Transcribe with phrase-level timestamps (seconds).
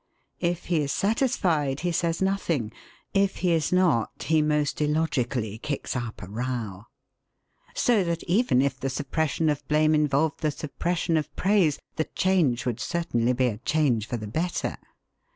[0.39, 2.71] If he is satisfied he says nothing;
[3.13, 6.87] if he is not, he most illogically kicks up a row.
[7.75, 12.65] So that even if the suppression of blame involved the suppression of praise the change
[12.65, 14.77] would certainly be a change for the better.